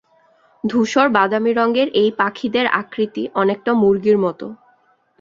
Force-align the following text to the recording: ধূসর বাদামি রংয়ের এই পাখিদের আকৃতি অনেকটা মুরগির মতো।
ধূসর 0.63 1.07
বাদামি 1.09 1.51
রংয়ের 1.53 1.89
এই 1.93 2.09
পাখিদের 2.19 2.65
আকৃতি 2.81 3.23
অনেকটা 3.35 3.71
মুরগির 3.73 4.17
মতো। 4.17 4.47